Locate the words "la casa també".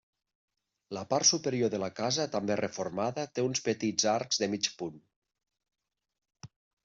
1.83-2.55